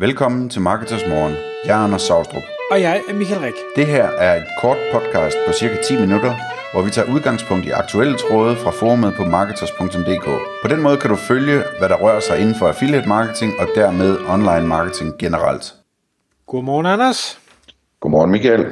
Velkommen 0.00 0.48
til 0.48 0.60
Marketers 0.60 1.06
Morgen. 1.08 1.34
Jeg 1.64 1.80
er 1.80 1.84
Anders 1.84 2.02
Saustrup. 2.02 2.42
Og 2.70 2.80
jeg 2.80 3.02
er 3.08 3.14
Michael 3.14 3.40
Rik. 3.40 3.54
Det 3.76 3.86
her 3.86 4.04
er 4.04 4.36
et 4.36 4.46
kort 4.60 4.76
podcast 4.92 5.36
på 5.46 5.52
cirka 5.52 5.76
10 5.82 6.00
minutter, 6.00 6.34
hvor 6.72 6.82
vi 6.82 6.90
tager 6.90 7.14
udgangspunkt 7.14 7.66
i 7.66 7.70
aktuelle 7.70 8.16
tråde 8.18 8.56
fra 8.56 8.70
forumet 8.70 9.14
på 9.16 9.24
marketers.dk. 9.24 10.24
På 10.62 10.68
den 10.68 10.82
måde 10.82 10.96
kan 10.96 11.10
du 11.10 11.16
følge, 11.16 11.62
hvad 11.78 11.88
der 11.88 11.96
rører 11.96 12.20
sig 12.20 12.40
inden 12.40 12.54
for 12.54 12.68
affiliate 12.68 13.08
marketing 13.08 13.52
og 13.58 13.68
dermed 13.74 14.18
online 14.28 14.66
marketing 14.66 15.18
generelt. 15.18 15.74
Godmorgen, 16.46 16.86
Anders. 16.86 17.40
Godmorgen, 18.00 18.30
Michael. 18.30 18.66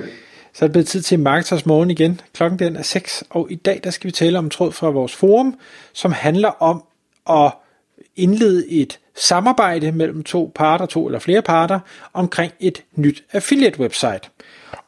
Så 0.52 0.64
er 0.64 0.66
det 0.66 0.72
blevet 0.72 0.88
tid 0.88 1.02
til 1.02 1.18
Marketers 1.20 1.66
Morgen 1.66 1.90
igen. 1.90 2.20
Klokken 2.34 2.58
den 2.58 2.76
er 2.76 2.82
6, 2.82 3.24
og 3.30 3.46
i 3.50 3.54
dag 3.54 3.80
der 3.84 3.90
skal 3.90 4.06
vi 4.06 4.12
tale 4.12 4.38
om 4.38 4.44
en 4.44 4.50
tråd 4.50 4.72
fra 4.72 4.90
vores 4.90 5.16
forum, 5.16 5.54
som 5.92 6.12
handler 6.12 6.62
om 6.62 6.84
at 7.30 7.52
indlede 8.16 8.70
et 8.70 8.98
samarbejde 9.20 9.92
mellem 9.92 10.22
to 10.22 10.52
parter, 10.54 10.86
to 10.86 11.06
eller 11.06 11.18
flere 11.18 11.42
parter, 11.42 11.80
omkring 12.12 12.52
et 12.60 12.82
nyt 12.94 13.24
affiliate 13.32 13.80
website. 13.80 14.20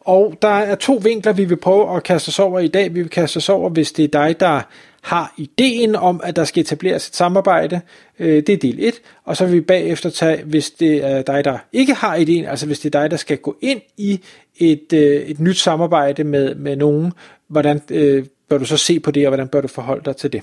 Og 0.00 0.38
der 0.42 0.48
er 0.48 0.74
to 0.74 1.00
vinkler, 1.02 1.32
vi 1.32 1.44
vil 1.44 1.56
prøve 1.56 1.96
at 1.96 2.02
kaste 2.02 2.28
os 2.28 2.38
over 2.38 2.60
i 2.60 2.68
dag. 2.68 2.94
Vi 2.94 3.00
vil 3.00 3.10
kaste 3.10 3.36
os 3.36 3.48
over, 3.48 3.70
hvis 3.70 3.92
det 3.92 4.04
er 4.04 4.08
dig, 4.08 4.40
der 4.40 4.62
har 5.02 5.34
ideen 5.36 5.96
om, 5.96 6.20
at 6.24 6.36
der 6.36 6.44
skal 6.44 6.60
etableres 6.60 7.08
et 7.08 7.16
samarbejde. 7.16 7.80
Øh, 8.18 8.36
det 8.36 8.48
er 8.48 8.56
del 8.56 8.76
1. 8.78 8.94
Og 9.24 9.36
så 9.36 9.44
vil 9.44 9.54
vi 9.54 9.60
bagefter 9.60 10.10
tage, 10.10 10.42
hvis 10.44 10.70
det 10.70 11.04
er 11.04 11.22
dig, 11.22 11.44
der 11.44 11.58
ikke 11.72 11.94
har 11.94 12.14
ideen, 12.14 12.44
altså 12.44 12.66
hvis 12.66 12.80
det 12.80 12.94
er 12.94 13.00
dig, 13.00 13.10
der 13.10 13.16
skal 13.16 13.38
gå 13.38 13.56
ind 13.60 13.80
i 13.96 14.20
et, 14.56 14.92
øh, 14.92 15.22
et 15.22 15.40
nyt 15.40 15.58
samarbejde 15.58 16.24
med, 16.24 16.54
med 16.54 16.76
nogen, 16.76 17.12
hvordan 17.48 17.80
øh, 17.90 18.24
bør 18.48 18.58
du 18.58 18.64
så 18.64 18.76
se 18.76 19.00
på 19.00 19.10
det, 19.10 19.26
og 19.26 19.30
hvordan 19.30 19.48
bør 19.48 19.60
du 19.60 19.68
forholde 19.68 20.04
dig 20.04 20.16
til 20.16 20.32
det. 20.32 20.42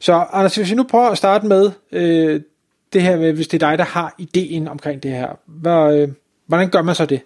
Så 0.00 0.24
Anders, 0.32 0.56
hvis 0.56 0.70
vi 0.70 0.76
nu 0.76 0.82
prøver 0.82 1.08
at 1.08 1.18
starte 1.18 1.46
med 1.46 1.70
øh, 1.92 2.40
det 2.92 3.02
her, 3.02 3.16
med, 3.16 3.32
hvis 3.32 3.48
det 3.48 3.62
er 3.62 3.68
dig, 3.68 3.78
der 3.78 3.84
har 3.84 4.14
ideen 4.18 4.68
omkring 4.68 5.02
det 5.02 5.10
her, 5.10 5.28
hvad, 5.46 6.00
øh, 6.00 6.08
hvordan 6.46 6.70
gør 6.70 6.82
man 6.82 6.94
så 6.94 7.06
det? 7.06 7.20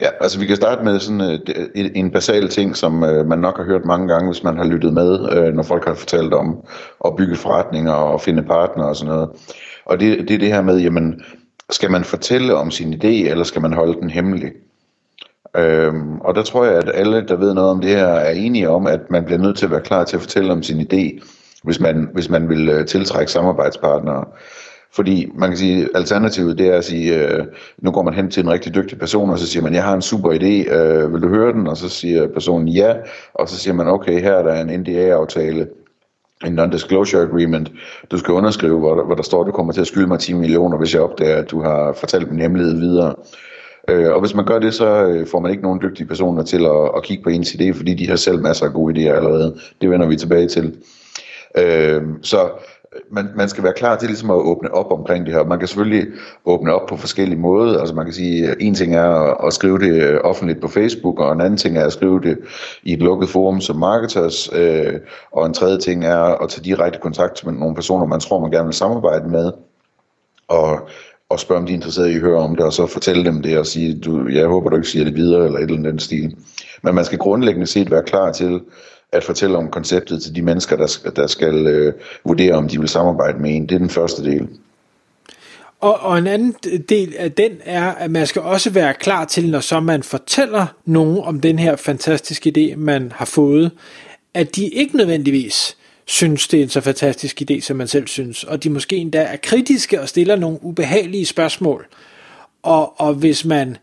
Ja, 0.00 0.08
altså 0.20 0.38
vi 0.38 0.46
kan 0.46 0.56
starte 0.56 0.84
med 0.84 1.00
sådan 1.00 1.20
øh, 1.20 1.38
øh, 1.76 1.90
en 1.94 2.10
basal 2.10 2.48
ting, 2.48 2.76
som 2.76 3.04
øh, 3.04 3.26
man 3.26 3.38
nok 3.38 3.56
har 3.56 3.64
hørt 3.64 3.84
mange 3.84 4.08
gange, 4.08 4.32
hvis 4.32 4.42
man 4.42 4.56
har 4.56 4.64
lyttet 4.64 4.92
med, 4.92 5.32
øh, 5.32 5.54
når 5.54 5.62
folk 5.62 5.86
har 5.86 5.94
fortalt 5.94 6.34
om 6.34 6.64
at 7.04 7.16
bygge 7.16 7.36
forretninger 7.36 7.92
og 7.92 8.20
finde 8.20 8.42
partnere 8.42 8.88
og 8.88 8.96
sådan 8.96 9.14
noget. 9.14 9.30
Og 9.84 10.00
det, 10.00 10.28
det 10.28 10.34
er 10.34 10.38
det 10.38 10.48
her 10.48 10.62
med, 10.62 10.78
jamen, 10.78 11.22
skal 11.70 11.90
man 11.90 12.04
fortælle 12.04 12.54
om 12.54 12.70
sin 12.70 12.94
idé, 12.94 13.30
eller 13.30 13.44
skal 13.44 13.62
man 13.62 13.72
holde 13.72 14.00
den 14.00 14.10
hemmelig? 14.10 14.52
Øhm, 15.56 16.20
og 16.20 16.34
der 16.34 16.42
tror 16.42 16.64
jeg, 16.64 16.74
at 16.74 16.90
alle, 16.94 17.26
der 17.28 17.36
ved 17.36 17.54
noget 17.54 17.70
om 17.70 17.80
det 17.80 17.90
her, 17.90 18.06
er 18.06 18.30
enige 18.30 18.70
om, 18.70 18.86
at 18.86 19.00
man 19.10 19.24
bliver 19.24 19.38
nødt 19.38 19.58
til 19.58 19.64
at 19.64 19.70
være 19.70 19.80
klar 19.80 20.04
til 20.04 20.16
at 20.16 20.22
fortælle 20.22 20.52
om 20.52 20.62
sin 20.62 20.80
idé, 20.80 21.24
hvis 21.64 21.80
man, 21.80 22.08
hvis 22.14 22.30
man 22.30 22.48
vil 22.48 22.68
øh, 22.68 22.86
tiltrække 22.86 23.32
samarbejdspartnere. 23.32 24.24
Fordi 24.92 25.28
man 25.34 25.48
kan 25.48 25.58
sige, 25.58 25.88
alternativet 25.94 26.58
det 26.58 26.66
er 26.66 26.76
at 26.76 26.84
sige, 26.84 27.28
øh, 27.28 27.44
nu 27.82 27.90
går 27.90 28.02
man 28.02 28.14
hen 28.14 28.30
til 28.30 28.42
en 28.42 28.50
rigtig 28.50 28.74
dygtig 28.74 28.98
person, 28.98 29.30
og 29.30 29.38
så 29.38 29.46
siger 29.46 29.62
man, 29.62 29.74
jeg 29.74 29.84
har 29.84 29.94
en 29.94 30.02
super 30.02 30.30
idé, 30.30 30.74
øh, 30.74 31.12
vil 31.12 31.22
du 31.22 31.28
høre 31.28 31.52
den? 31.52 31.66
Og 31.66 31.76
så 31.76 31.88
siger 31.88 32.28
personen 32.28 32.68
ja, 32.68 32.94
og 33.34 33.48
så 33.48 33.56
siger 33.56 33.74
man, 33.74 33.88
okay, 33.88 34.20
her 34.20 34.32
er 34.32 34.42
der 34.42 34.54
en 34.54 34.80
NDA-aftale, 34.80 35.66
en 36.46 36.58
non-disclosure 36.58 37.22
agreement, 37.22 37.72
du 38.10 38.18
skal 38.18 38.34
underskrive, 38.34 38.78
hvor 38.78 38.94
der, 38.94 39.04
hvor 39.04 39.14
der 39.14 39.22
står, 39.22 39.40
at 39.40 39.46
du 39.46 39.52
kommer 39.52 39.72
til 39.72 39.80
at 39.80 39.86
skylde 39.86 40.06
mig 40.06 40.18
10 40.18 40.32
millioner, 40.32 40.78
hvis 40.78 40.94
jeg 40.94 41.02
opdager, 41.02 41.36
at 41.36 41.50
du 41.50 41.62
har 41.62 41.92
fortalt 41.92 42.30
min 42.30 42.40
hemmelighed 42.40 42.78
videre. 42.78 43.14
Øh, 43.88 44.12
og 44.12 44.20
hvis 44.20 44.34
man 44.34 44.44
gør 44.44 44.58
det, 44.58 44.74
så 44.74 45.06
øh, 45.06 45.26
får 45.26 45.40
man 45.40 45.50
ikke 45.50 45.62
nogen 45.62 45.80
dygtige 45.82 46.06
personer 46.06 46.42
til 46.42 46.64
at, 46.64 46.90
at 46.96 47.02
kigge 47.02 47.22
på 47.22 47.30
ens 47.30 47.52
idé, 47.52 47.72
fordi 47.76 47.94
de 47.94 48.08
har 48.08 48.16
selv 48.16 48.40
masser 48.42 48.66
af 48.66 48.72
gode 48.72 48.94
idéer 48.94 49.14
allerede. 49.16 49.56
Det 49.80 49.90
vender 49.90 50.06
vi 50.06 50.16
tilbage 50.16 50.48
til. 50.48 50.76
Øhm, 51.58 52.10
øh, 52.10 52.18
så 52.22 52.50
man, 53.10 53.28
man 53.36 53.48
skal 53.48 53.64
være 53.64 53.72
klar 53.72 53.96
til 53.96 54.08
ligesom 54.08 54.30
at 54.30 54.34
åbne 54.34 54.74
op 54.74 54.92
omkring 54.92 55.26
det 55.26 55.34
her. 55.34 55.44
Man 55.44 55.58
kan 55.58 55.68
selvfølgelig 55.68 56.06
åbne 56.44 56.74
op 56.74 56.88
på 56.88 56.96
forskellige 56.96 57.38
måder. 57.38 57.80
Altså 57.80 57.94
man 57.94 58.04
kan 58.04 58.14
sige, 58.14 58.62
en 58.62 58.74
ting 58.74 58.94
er 58.94 59.08
at, 59.08 59.46
at 59.46 59.52
skrive 59.52 59.78
det 59.78 60.02
øh, 60.02 60.20
offentligt 60.24 60.60
på 60.60 60.68
Facebook, 60.68 61.20
og 61.20 61.32
en 61.32 61.40
anden 61.40 61.56
ting 61.56 61.78
er 61.78 61.86
at 61.86 61.92
skrive 61.92 62.20
det 62.20 62.38
i 62.82 62.92
et 62.92 62.98
lukket 62.98 63.28
forum 63.28 63.60
som 63.60 63.76
marketers, 63.76 64.50
øh, 64.52 64.94
og 65.32 65.46
en 65.46 65.54
tredje 65.54 65.78
ting 65.78 66.04
er 66.04 66.20
at 66.42 66.48
tage 66.48 66.64
direkte 66.64 66.98
kontakt 66.98 67.46
med 67.46 67.52
nogle 67.52 67.74
personer, 67.74 68.06
man 68.06 68.20
tror, 68.20 68.40
man 68.40 68.50
gerne 68.50 68.66
vil 68.66 68.74
samarbejde 68.74 69.28
med, 69.28 69.52
og 70.48 70.88
og 71.30 71.40
spørge, 71.40 71.60
om 71.60 71.66
de 71.66 71.72
er 71.72 71.76
interesserede 71.76 72.12
i 72.12 72.14
at 72.14 72.20
høre 72.20 72.38
om 72.38 72.56
det, 72.56 72.64
og 72.64 72.72
så 72.72 72.86
fortælle 72.86 73.24
dem 73.24 73.42
det 73.42 73.58
og 73.58 73.66
sige, 73.66 74.00
du, 74.00 74.28
jeg 74.28 74.46
håber, 74.46 74.70
du 74.70 74.76
ikke 74.76 74.88
siger 74.88 75.04
det 75.04 75.14
videre, 75.16 75.46
eller 75.46 75.58
et 75.58 75.70
eller 75.70 75.88
andet 75.88 76.02
stil. 76.02 76.36
Men 76.82 76.94
man 76.94 77.04
skal 77.04 77.18
grundlæggende 77.18 77.66
set 77.66 77.90
være 77.90 78.02
klar 78.02 78.32
til 78.32 78.60
at 79.12 79.24
fortælle 79.24 79.56
om 79.56 79.70
konceptet 79.70 80.22
til 80.22 80.34
de 80.34 80.42
mennesker, 80.42 80.76
der 80.76 80.86
skal, 80.86 81.16
der 81.16 81.26
skal 81.26 81.66
øh, 81.66 81.94
vurdere, 82.24 82.54
om 82.54 82.68
de 82.68 82.80
vil 82.80 82.88
samarbejde 82.88 83.38
med 83.38 83.56
en. 83.56 83.66
Det 83.68 83.74
er 83.74 83.78
den 83.78 83.90
første 83.90 84.24
del. 84.24 84.48
Og, 85.80 86.00
og 86.00 86.18
en 86.18 86.26
anden 86.26 86.54
del 86.88 87.14
af 87.18 87.32
den 87.32 87.52
er, 87.64 87.92
at 87.92 88.10
man 88.10 88.26
skal 88.26 88.42
også 88.42 88.70
være 88.70 88.94
klar 88.94 89.24
til, 89.24 89.50
når 89.50 89.60
så 89.60 89.80
man 89.80 90.02
fortæller 90.02 90.66
nogen 90.84 91.18
om 91.18 91.40
den 91.40 91.58
her 91.58 91.76
fantastiske 91.76 92.52
idé, 92.56 92.76
man 92.76 93.12
har 93.14 93.24
fået, 93.24 93.70
at 94.34 94.56
de 94.56 94.68
ikke 94.68 94.96
nødvendigvis 94.96 95.76
synes, 96.04 96.48
det 96.48 96.58
er 96.58 96.62
en 96.62 96.68
så 96.68 96.80
fantastisk 96.80 97.42
idé, 97.42 97.60
som 97.60 97.76
man 97.76 97.88
selv 97.88 98.06
synes, 98.06 98.44
og 98.44 98.64
de 98.64 98.70
måske 98.70 98.96
endda 98.96 99.22
er 99.22 99.36
kritiske 99.36 100.00
og 100.00 100.08
stiller 100.08 100.36
nogle 100.36 100.58
ubehagelige 100.62 101.26
spørgsmål. 101.26 101.86
Og, 102.62 103.00
og 103.00 103.14
hvis 103.14 103.44
man, 103.44 103.76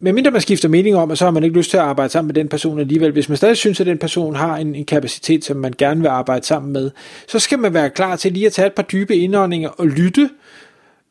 medmindre 0.00 0.30
man 0.30 0.40
skifter 0.40 0.68
mening 0.68 0.96
om, 0.96 1.10
at 1.10 1.18
så 1.18 1.24
har 1.24 1.30
man 1.30 1.44
ikke 1.44 1.56
lyst 1.56 1.70
til 1.70 1.76
at 1.76 1.82
arbejde 1.82 2.12
sammen 2.12 2.26
med 2.26 2.34
den 2.34 2.48
person 2.48 2.80
alligevel, 2.80 3.12
hvis 3.12 3.28
man 3.28 3.36
stadig 3.36 3.56
synes, 3.56 3.80
at 3.80 3.86
den 3.86 3.98
person 3.98 4.34
har 4.34 4.56
en, 4.56 4.74
en 4.74 4.84
kapacitet, 4.84 5.44
som 5.44 5.56
man 5.56 5.74
gerne 5.78 6.00
vil 6.00 6.08
arbejde 6.08 6.46
sammen 6.46 6.72
med, 6.72 6.90
så 7.28 7.38
skal 7.38 7.58
man 7.58 7.74
være 7.74 7.90
klar 7.90 8.16
til 8.16 8.32
lige 8.32 8.46
at 8.46 8.52
tage 8.52 8.66
et 8.66 8.74
par 8.74 8.82
dybe 8.82 9.16
indåndinger 9.16 9.68
og 9.68 9.86
lytte 9.86 10.30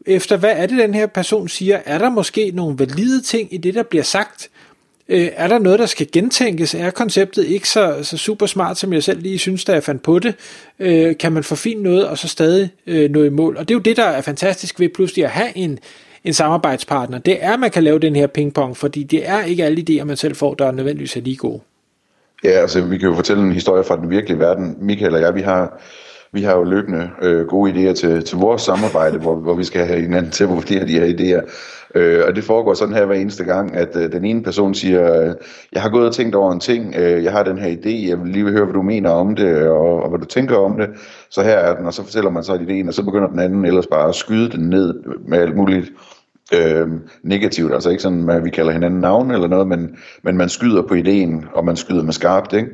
efter, 0.05 0.37
hvad 0.37 0.53
er 0.55 0.65
det, 0.65 0.77
den 0.77 0.93
her 0.93 1.07
person 1.07 1.47
siger? 1.47 1.79
Er 1.85 1.97
der 1.97 2.09
måske 2.09 2.51
nogle 2.53 2.79
valide 2.79 3.21
ting 3.21 3.53
i 3.53 3.57
det, 3.57 3.73
der 3.73 3.83
bliver 3.83 4.03
sagt? 4.03 4.49
Øh, 5.09 5.29
er 5.35 5.47
der 5.47 5.59
noget, 5.59 5.79
der 5.79 5.85
skal 5.85 6.07
gentænkes? 6.11 6.73
Er 6.73 6.89
konceptet 6.89 7.45
ikke 7.45 7.69
så, 7.69 7.99
så 8.01 8.17
super 8.17 8.45
smart, 8.45 8.77
som 8.77 8.93
jeg 8.93 9.03
selv 9.03 9.21
lige 9.21 9.39
synes, 9.39 9.65
da 9.65 9.73
jeg 9.73 9.83
fandt 9.83 10.03
på 10.03 10.19
det? 10.19 10.35
Øh, 10.79 11.17
kan 11.17 11.31
man 11.31 11.43
forfine 11.43 11.83
noget, 11.83 12.07
og 12.07 12.17
så 12.17 12.27
stadig 12.27 12.69
øh, 12.87 13.11
nå 13.11 13.23
i 13.23 13.29
mål? 13.29 13.57
Og 13.57 13.67
det 13.67 13.73
er 13.73 13.77
jo 13.77 13.81
det, 13.81 13.97
der 13.97 14.03
er 14.03 14.21
fantastisk 14.21 14.79
ved 14.79 14.89
pludselig 14.89 15.25
at 15.25 15.31
have 15.31 15.57
en, 15.57 15.79
en 16.23 16.33
samarbejdspartner. 16.33 17.17
Det 17.17 17.43
er, 17.43 17.53
at 17.53 17.59
man 17.59 17.71
kan 17.71 17.83
lave 17.83 17.99
den 17.99 18.15
her 18.15 18.27
pingpong, 18.27 18.77
fordi 18.77 19.03
det 19.03 19.29
er 19.29 19.43
ikke 19.43 19.65
alle 19.65 19.85
idéer, 19.89 20.03
man 20.03 20.17
selv 20.17 20.35
får, 20.35 20.53
der 20.53 20.65
er 20.65 20.71
nødvendigvis 20.71 21.17
er 21.17 21.21
lige 21.21 21.35
gode. 21.35 21.61
Ja, 22.43 22.49
altså 22.49 22.81
vi 22.81 22.97
kan 22.97 23.09
jo 23.09 23.15
fortælle 23.15 23.43
en 23.43 23.51
historie 23.51 23.83
fra 23.83 23.97
den 23.97 24.09
virkelige 24.09 24.39
verden. 24.39 24.75
Michael 24.79 25.15
og 25.15 25.21
jeg, 25.21 25.35
vi 25.35 25.41
har 25.41 25.81
vi 26.33 26.41
har 26.41 26.55
jo 26.55 26.63
løbende 26.63 27.09
øh, 27.21 27.47
gode 27.47 27.71
idéer 27.71 27.93
til, 27.93 28.23
til 28.23 28.37
vores 28.37 28.61
samarbejde, 28.61 29.17
hvor, 29.17 29.35
hvor 29.35 29.53
vi 29.53 29.63
skal 29.63 29.85
have 29.85 30.01
hinanden 30.01 30.31
til 30.31 30.43
at 30.43 30.49
vurdere 30.49 30.87
de 30.87 30.99
her 30.99 31.05
idéer. 31.05 31.49
Øh, 31.95 32.23
og 32.27 32.35
det 32.35 32.43
foregår 32.43 32.73
sådan 32.73 32.93
her 32.93 33.05
hver 33.05 33.15
eneste 33.15 33.43
gang, 33.43 33.75
at 33.75 33.95
øh, 33.95 34.11
den 34.11 34.25
ene 34.25 34.43
person 34.43 34.73
siger, 34.73 35.23
øh, 35.23 35.35
jeg 35.73 35.81
har 35.81 35.89
gået 35.89 36.07
og 36.07 36.13
tænkt 36.13 36.35
over 36.35 36.51
en 36.51 36.59
ting, 36.59 36.95
øh, 36.95 37.23
jeg 37.23 37.31
har 37.31 37.43
den 37.43 37.57
her 37.57 37.69
idé, 37.69 38.09
jeg 38.09 38.19
vil 38.23 38.31
lige 38.31 38.49
høre, 38.49 38.63
hvad 38.63 38.73
du 38.73 38.81
mener 38.81 39.09
om 39.09 39.35
det, 39.35 39.67
og, 39.67 40.03
og 40.03 40.09
hvad 40.09 40.19
du 40.19 40.25
tænker 40.25 40.57
om 40.57 40.77
det. 40.77 40.89
Så 41.29 41.43
her 41.43 41.57
er 41.57 41.75
den, 41.75 41.85
og 41.85 41.93
så 41.93 42.03
fortæller 42.03 42.31
man 42.31 42.43
så 42.43 42.53
idéen, 42.53 42.87
og 42.87 42.93
så 42.93 43.03
begynder 43.03 43.27
den 43.27 43.39
anden 43.39 43.65
ellers 43.65 43.87
bare 43.87 44.09
at 44.09 44.15
skyde 44.15 44.51
den 44.51 44.69
ned 44.69 44.93
med 45.27 45.39
alt 45.39 45.55
muligt 45.55 45.91
øh, 46.53 46.87
negativt. 47.23 47.73
Altså 47.73 47.89
ikke 47.89 48.03
sådan, 48.03 48.29
at 48.29 48.45
vi 48.45 48.49
kalder 48.49 48.71
hinanden 48.71 48.99
navn 48.99 49.31
eller 49.31 49.47
noget, 49.47 49.67
men, 49.67 49.95
men 50.23 50.37
man 50.37 50.49
skyder 50.49 50.81
på 50.81 50.93
ideen, 50.93 51.45
og 51.53 51.65
man 51.65 51.75
skyder 51.75 52.03
med 52.03 52.13
skarpt, 52.13 52.53
ikke? 52.53 52.69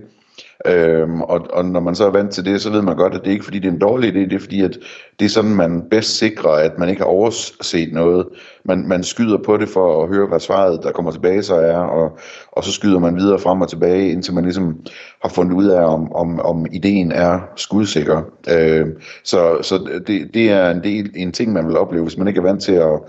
Øhm, 0.68 1.22
og, 1.22 1.48
og 1.54 1.66
når 1.66 1.80
man 1.80 1.96
så 1.96 2.06
er 2.06 2.12
vant 2.12 2.32
til 2.32 2.46
det, 2.46 2.62
så 2.62 2.70
ved 2.70 2.82
man 2.82 2.96
godt, 2.96 3.14
at 3.14 3.22
det 3.26 3.32
ikke 3.32 3.42
er 3.42 3.44
fordi, 3.44 3.60
det 3.60 3.68
er 3.68 3.72
en 3.72 3.80
dårlig 3.80 4.10
idé, 4.10 4.20
det 4.20 4.34
er 4.34 4.40
fordi, 4.40 4.62
at 4.62 4.78
det 5.20 5.26
er 5.26 5.30
sådan, 5.30 5.56
man 5.56 5.84
bedst 5.90 6.18
sikrer, 6.18 6.50
at 6.50 6.80
man 6.80 6.90
ikke 6.90 7.02
har 7.02 7.10
overset 7.10 7.94
noget. 7.94 8.28
Man, 8.66 8.88
man 8.88 9.04
skyder 9.04 9.38
på 9.46 9.58
det 9.58 9.70
for 9.70 10.04
at 10.04 10.10
høre, 10.10 10.28
hvad 10.28 10.40
svaret, 10.40 10.80
der 10.84 10.92
kommer 10.92 11.12
tilbage, 11.12 11.44
så 11.44 11.56
er, 11.56 11.78
og, 11.78 12.18
og 12.52 12.64
så 12.64 12.72
skyder 12.72 13.00
man 13.00 13.16
videre 13.16 13.40
frem 13.40 13.62
og 13.62 13.70
tilbage, 13.70 14.12
indtil 14.12 14.34
man 14.34 14.44
ligesom 14.44 14.78
har 15.22 15.30
fundet 15.30 15.56
ud 15.56 15.66
af, 15.66 15.84
om, 15.84 16.12
om, 16.16 16.40
om 16.40 16.66
ideen 16.72 17.12
er 17.12 17.40
skudsikker. 17.56 18.22
Øhm, 18.52 18.92
så 19.24 19.58
så 19.62 20.02
det, 20.08 20.34
det 20.34 20.52
er 20.52 20.70
en, 20.70 20.84
del, 20.84 21.12
en 21.16 21.32
ting, 21.32 21.54
man 21.54 21.68
vil 21.68 21.78
opleve, 21.78 22.04
hvis 22.04 22.18
man 22.18 22.28
ikke 22.28 22.38
er 22.38 22.44
vant 22.44 22.62
til 22.62 22.74
at 22.74 23.00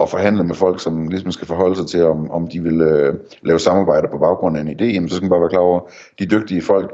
og 0.00 0.08
forhandle 0.08 0.44
med 0.44 0.54
folk, 0.54 0.80
som 0.80 1.08
ligesom 1.08 1.32
skal 1.32 1.46
forholde 1.46 1.76
sig 1.76 1.86
til, 1.86 2.04
om, 2.04 2.30
om 2.30 2.48
de 2.48 2.62
vil 2.62 2.80
øh, 2.80 3.14
lave 3.42 3.58
samarbejder 3.58 4.08
på 4.08 4.18
baggrund 4.18 4.56
af 4.56 4.60
en 4.60 4.68
idé, 4.68 4.84
jamen, 4.84 5.08
så 5.08 5.16
skal 5.16 5.24
man 5.24 5.30
bare 5.30 5.40
være 5.40 5.50
klar 5.50 5.60
over, 5.60 5.80
de 6.18 6.26
dygtige 6.26 6.62
folk, 6.62 6.90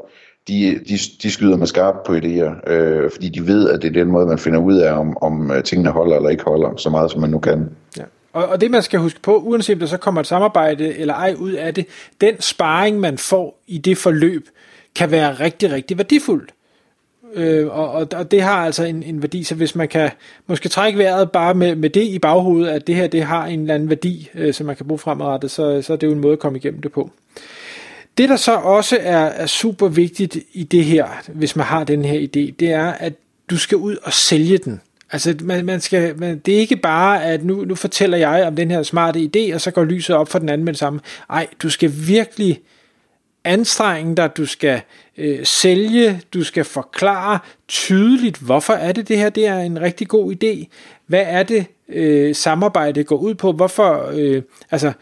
de, 0.49 0.81
de, 0.89 0.99
de 1.23 1.31
skyder 1.31 1.57
med 1.57 1.67
skarpt 1.67 2.07
på 2.07 2.13
idéer, 2.13 2.73
øh, 2.73 3.11
fordi 3.11 3.29
de 3.29 3.47
ved, 3.47 3.71
at 3.71 3.83
det 3.83 3.89
er 3.89 4.05
den 4.05 4.13
måde, 4.13 4.27
man 4.27 4.39
finder 4.39 4.61
ud 4.61 4.77
af, 4.77 4.93
om, 4.93 5.17
om 5.23 5.51
øh, 5.51 5.63
tingene 5.63 5.91
holder 5.91 6.17
eller 6.17 6.29
ikke 6.29 6.45
holder, 6.45 6.77
så 6.77 6.91
meget 6.91 7.11
som 7.11 7.21
man 7.21 7.31
nu 7.31 7.39
kan. 7.39 7.69
Ja. 7.97 8.03
Og, 8.33 8.47
og 8.47 8.61
det 8.61 8.71
man 8.71 8.83
skal 8.83 9.01
huske 9.01 9.21
på, 9.21 9.37
uanset 9.37 9.75
om 9.75 9.81
der 9.81 9.87
så 9.87 9.97
kommer 9.97 10.21
et 10.21 10.27
samarbejde 10.27 10.99
eller 10.99 11.15
ej 11.15 11.35
ud 11.39 11.53
af 11.53 11.75
det, 11.75 11.87
den 12.21 12.41
sparring 12.41 13.01
man 13.01 13.19
får 13.19 13.63
i 13.67 13.79
det 13.79 13.99
forløb, 13.99 14.47
kan 14.97 15.11
være 15.11 15.33
rigtig, 15.33 15.73
rigtig 15.73 15.99
værdifuldt. 15.99 16.53
Øh, 17.37 17.67
og, 17.67 17.93
og, 17.93 18.09
og 18.15 18.31
det 18.31 18.43
har 18.43 18.65
altså 18.65 18.85
en, 18.85 19.03
en 19.03 19.23
værdi, 19.23 19.45
så 19.45 19.55
hvis 19.55 19.75
man 19.75 19.89
kan 19.89 20.11
måske 20.47 20.69
trække 20.69 20.99
vejret 20.99 21.31
bare 21.31 21.55
med, 21.55 21.75
med 21.75 21.91
det 21.91 22.03
i 22.03 22.19
baghovedet, 22.19 22.69
at 22.69 22.87
det 22.87 22.95
her 22.95 23.07
det 23.07 23.23
har 23.23 23.47
en 23.47 23.61
eller 23.61 23.75
anden 23.75 23.89
værdi, 23.89 24.31
øh, 24.35 24.55
som 24.55 24.67
man 24.67 24.77
kan 24.77 24.87
bruge 24.87 24.99
fremadrettet, 24.99 25.51
så, 25.51 25.83
så 25.83 25.93
er 25.93 25.97
det 25.97 26.07
jo 26.07 26.13
en 26.13 26.21
måde 26.21 26.33
at 26.33 26.39
komme 26.39 26.59
igennem 26.59 26.83
det 26.83 26.93
på. 26.93 27.11
Det 28.19 28.29
der 28.29 28.37
så 28.37 28.53
også 28.53 28.99
er, 29.01 29.25
er 29.25 29.47
super 29.47 29.89
vigtigt 29.89 30.39
i 30.53 30.63
det 30.63 30.85
her, 30.85 31.07
hvis 31.35 31.57
man 31.57 31.67
har 31.67 31.85
den 31.85 32.05
her 32.05 32.21
idé, 32.21 32.55
det 32.61 32.73
er, 32.73 32.87
at 32.87 33.13
du 33.51 33.59
skal 33.59 33.79
ud 33.79 33.97
og 34.03 34.13
sælge 34.13 34.59
den. 34.59 34.81
Altså, 35.13 35.35
man, 35.41 35.65
man 35.65 35.81
skal, 35.81 36.19
man, 36.19 36.39
det 36.39 36.55
er 36.55 36.59
ikke 36.59 36.77
bare, 36.77 37.25
at 37.25 37.45
nu, 37.45 37.65
nu 37.65 37.75
fortæller 37.75 38.19
jeg 38.19 38.47
om 38.47 38.57
den 38.57 38.71
her 38.71 38.83
smarte 38.83 39.31
idé, 39.37 39.55
og 39.55 39.61
så 39.61 39.71
går 39.71 39.85
lyset 39.85 40.17
op 40.17 40.29
for 40.29 40.39
den 40.39 40.49
anden 40.49 40.65
med 40.65 40.73
det 40.73 40.79
samme. 40.79 41.01
Ej, 41.31 41.47
du 41.63 41.71
skal 41.71 41.93
virkelig 42.07 42.61
anstrenge 43.47 44.17
dig, 44.17 44.37
du 44.37 44.47
skal 44.47 44.81
øh, 45.17 45.47
sælge, 45.47 46.21
du 46.35 46.45
skal 46.45 46.65
forklare 46.65 47.39
tydeligt, 47.69 48.37
hvorfor 48.37 48.73
er 48.73 48.93
det 48.93 49.09
det 49.09 49.19
her, 49.19 49.29
det 49.29 49.47
er 49.47 49.59
en 49.59 49.81
rigtig 49.81 50.09
god 50.09 50.35
idé. 50.35 50.67
Hvad 51.07 51.25
er 51.27 51.43
det, 51.43 51.67
øh, 51.89 52.35
samarbejde 52.35 53.05
går 53.05 53.17
ud 53.17 53.35
på? 53.35 53.53
Hvorfor, 53.53 54.11
øh, 54.15 54.43
altså, 54.71 54.93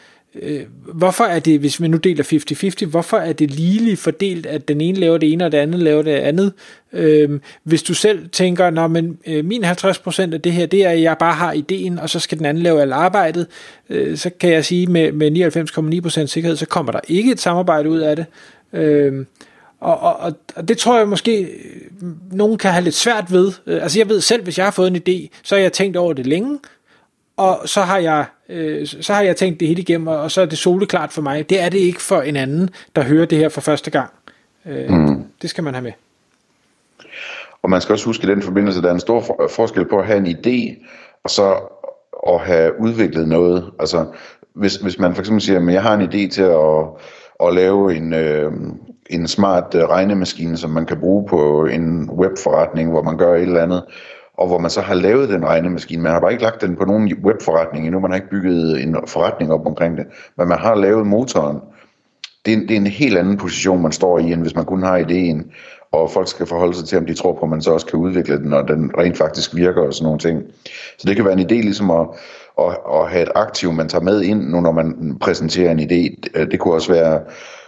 øh, 0.43 0.63
hvorfor 0.95 1.25
er 1.25 1.39
det, 1.39 1.61
hvis 1.61 1.83
vi 1.83 1.89
nu 1.89 1.97
deler 1.97 2.83
50-50, 2.85 2.87
hvorfor 2.87 3.17
er 3.17 3.33
det 3.33 3.51
ligeligt 3.51 4.01
fordelt, 4.01 4.47
at 4.47 4.69
den 4.69 4.81
ene 4.81 4.99
laver 4.99 5.19
det 5.19 5.33
ene, 5.33 5.45
og 5.45 5.53
det 5.53 5.59
andet 5.59 5.81
laver 5.81 6.03
det 6.03 6.11
andet? 6.11 6.53
Øh, 6.93 7.41
hvis 7.63 7.83
du 7.83 7.95
selv 7.95 8.29
tænker, 8.29 8.71
når 8.71 8.87
men 8.89 9.19
øh, 9.27 9.45
min 9.45 9.65
50% 9.65 10.33
af 10.33 10.41
det 10.41 10.53
her, 10.53 10.67
det 10.67 10.85
er, 10.85 10.91
at 10.91 11.03
jeg 11.03 11.17
bare 11.19 11.35
har 11.35 11.53
ideen, 11.53 11.99
og 11.99 12.11
så 12.11 12.21
skal 12.21 12.39
den 12.39 12.47
anden 12.47 12.63
lave 12.63 12.81
alt 12.81 12.93
arbejdet, 12.93 13.47
øh, 13.91 14.17
så 14.17 14.31
kan 14.41 14.51
jeg 14.51 14.65
sige 14.65 14.87
med, 14.87 15.13
med 15.13 16.07
99,9% 16.21 16.27
sikkerhed, 16.27 16.57
så 16.57 16.67
kommer 16.67 16.93
der 16.93 17.01
ikke 17.09 17.33
et 17.33 17.41
samarbejde 17.41 17.89
ud 17.89 17.99
af 17.99 18.17
det. 18.17 18.27
Øh, 18.73 19.27
og, 19.81 19.99
og, 19.99 20.33
og 20.57 20.69
det 20.69 20.79
tror 20.79 20.99
jeg 20.99 21.09
måske, 21.09 21.43
øh, 21.43 22.13
nogen 22.33 22.59
kan 22.59 22.71
have 22.71 22.85
lidt 22.85 22.95
svært 22.95 23.33
ved. 23.33 23.53
Øh, 23.67 23.83
altså 23.83 23.99
jeg 23.99 24.09
ved 24.09 24.21
selv, 24.21 24.45
hvis 24.45 24.59
jeg 24.59 24.67
har 24.67 24.71
fået 24.71 24.89
en 24.89 24.97
idé, 24.97 25.41
så 25.43 25.55
har 25.55 25.63
jeg 25.63 25.73
tænkt 25.73 25.97
over 25.97 26.13
det 26.13 26.27
længe, 26.27 26.59
og 27.37 27.69
så 27.69 27.81
har 27.81 27.99
jeg, 27.99 28.25
øh, 28.49 28.87
så 28.87 29.13
har 29.13 29.23
jeg 29.23 29.37
tænkt 29.37 29.61
det 29.61 29.69
hele 29.69 29.81
igennem, 29.81 30.07
og 30.07 30.31
så 30.31 30.41
er 30.41 30.47
det 30.47 30.59
soleklart 30.59 31.13
for 31.13 31.23
mig. 31.23 31.51
Det 31.51 31.61
er 31.61 31.69
det 31.69 31.79
ikke 31.79 32.03
for 32.03 32.21
en 32.23 32.37
anden, 32.37 32.71
der 32.97 33.03
hører 33.03 33.27
det 33.27 33.39
her 33.39 33.49
for 33.49 33.61
første 33.61 33.91
gang. 33.91 34.11
Øh, 34.67 34.91
mm. 34.91 35.25
Det 35.43 35.51
skal 35.51 35.65
man 35.65 35.75
have 35.75 35.85
med. 35.85 35.93
Og 37.63 37.71
man 37.71 37.81
skal 37.81 37.93
også 37.93 38.07
huske 38.07 38.27
i 38.27 38.31
den 38.31 38.43
forbindelse, 38.43 38.79
at 38.79 38.83
der 38.83 38.89
er 38.89 38.95
en 38.95 39.01
stor 39.01 39.49
forskel 39.51 39.89
på 39.89 39.99
at 39.99 40.07
have 40.07 40.19
en 40.19 40.27
idé, 40.27 40.87
og 41.25 41.31
så 41.31 41.57
at 42.29 42.41
have 42.41 42.81
udviklet 42.81 43.29
noget. 43.29 43.71
Altså, 43.81 44.07
hvis, 44.55 44.77
hvis 44.77 44.99
man 44.99 45.15
for 45.15 45.23
eksempel 45.23 45.43
siger, 45.43 45.61
at 45.61 45.73
jeg 45.73 45.83
har 45.83 45.95
en 45.95 46.03
idé 46.03 46.31
til 46.31 46.43
at, 46.43 46.85
at 47.47 47.55
lave 47.55 47.97
en, 47.97 48.13
øh, 48.13 48.53
en 49.11 49.29
smart 49.29 49.75
øh, 49.75 49.83
regnemaskine, 49.83 50.57
som 50.57 50.71
man 50.71 50.87
kan 50.87 51.01
bruge 51.01 51.29
på 51.29 51.65
en 51.65 52.11
webforretning, 52.11 52.91
hvor 52.91 53.03
man 53.03 53.19
gør 53.19 53.35
et 53.35 53.43
eller 53.43 53.63
andet, 53.63 53.85
og 54.37 54.47
hvor 54.47 54.59
man 54.59 54.71
så 54.71 54.81
har 54.81 54.95
lavet 54.95 55.29
den 55.29 55.45
regnemaskine. 55.47 56.03
Man 56.03 56.13
har 56.13 56.21
bare 56.21 56.33
ikke 56.33 56.43
lagt 56.45 56.61
den 56.61 56.77
på 56.77 56.85
nogen 56.85 57.15
webforretning 57.25 57.87
endnu, 57.87 58.01
man 58.01 58.11
har 58.11 58.17
ikke 58.17 58.31
bygget 58.31 58.83
en 58.83 58.97
forretning 59.07 59.53
op 59.53 59.67
omkring 59.67 59.97
det, 59.97 60.07
men 60.37 60.49
man 60.49 60.59
har 60.59 60.75
lavet 60.75 61.07
motoren. 61.07 61.59
Det 62.47 62.53
er, 62.53 62.59
det 62.59 62.71
er 62.71 62.77
en 62.77 62.87
helt 62.87 63.19
anden 63.19 63.37
position, 63.37 63.83
man 63.83 63.93
står 63.93 64.19
i, 64.19 64.33
end 64.33 64.43
hvis 64.43 64.55
man 64.55 64.65
kun 64.65 64.83
har 64.83 64.97
ideen, 64.97 65.53
og 65.93 66.11
folk 66.11 66.29
skal 66.29 66.47
forholde 66.47 66.75
sig 66.75 66.89
til, 66.89 66.99
om 66.99 67.07
de 67.07 67.15
tror 67.15 67.33
på, 67.33 67.41
at 67.41 67.49
man 67.49 67.63
så 67.63 67.73
også 67.73 67.87
kan 67.87 67.99
udvikle 67.99 68.39
den, 68.39 68.53
og 68.53 68.69
den 68.69 68.91
rent 68.99 69.19
faktisk 69.19 69.55
virker 69.55 69.83
og 69.83 69.95
sådan 69.95 70.05
nogle 70.05 70.19
ting. 70.19 70.43
Så 70.99 71.09
det 71.09 71.17
kan 71.17 71.25
være 71.25 71.41
en 71.41 71.47
idé 71.51 71.55
ligesom 71.55 71.91
at, 71.91 72.07
at, 72.59 72.77
at 72.95 73.11
have 73.11 73.23
et 73.23 73.33
aktiv, 73.35 73.73
man 73.73 73.89
tager 73.89 74.05
med 74.05 74.23
ind, 74.23 74.43
nu 74.51 74.61
når 74.61 74.73
man 74.73 75.17
præsenterer 75.21 75.71
en 75.71 75.81
idé. 75.81 76.31
Det 76.45 76.61
kunne 76.61 76.75
også 76.75 76.93
være, 76.93 77.21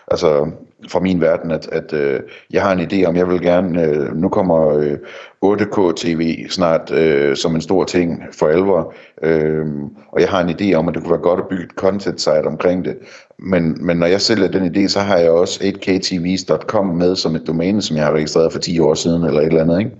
altså 0.08 0.50
fra 0.88 1.00
min 1.00 1.20
verden, 1.20 1.50
at, 1.50 1.69
at 1.73 1.93
øh, 1.93 2.20
jeg 2.53 2.62
har 2.62 2.73
en 2.73 2.81
idé 2.81 3.05
om, 3.05 3.17
jeg 3.17 3.29
vil 3.29 3.41
gerne, 3.41 3.82
øh, 3.82 4.17
nu 4.17 4.29
kommer 4.29 4.69
øh, 4.69 4.99
8K 5.44 5.93
TV 5.97 6.49
snart 6.49 6.93
øh, 6.93 7.37
som 7.37 7.55
en 7.55 7.61
stor 7.61 7.85
ting 7.85 8.23
for 8.38 8.47
alvor, 8.47 8.94
øh, 9.23 9.67
og 10.12 10.20
jeg 10.20 10.29
har 10.29 10.41
en 10.41 10.56
idé 10.61 10.75
om, 10.75 10.88
at 10.88 10.94
det 10.94 11.03
kunne 11.03 11.12
være 11.12 11.20
godt 11.20 11.41
at 11.41 11.49
bygge 11.49 11.64
et 11.64 11.70
content 11.70 12.20
site 12.20 12.47
omkring 12.47 12.85
det, 12.85 12.97
men, 13.38 13.87
men 13.87 13.97
når 13.97 14.06
jeg 14.06 14.20
sælger 14.20 14.49
den 14.49 14.76
idé, 14.76 14.88
så 14.88 15.00
har 15.00 15.17
jeg 15.17 15.31
også 15.31 15.61
8ktvs.com 15.64 16.87
med 16.87 17.17
som 17.17 17.35
et 17.35 17.47
domæne, 17.47 17.82
som 17.82 17.97
jeg 17.97 18.05
har 18.05 18.12
registreret 18.12 18.53
for 18.53 18.58
10 18.58 18.79
år 18.79 18.94
siden, 18.94 19.25
eller 19.25 19.41
et 19.41 19.47
eller 19.47 19.62
andet, 19.62 19.79
ikke? 19.79 19.91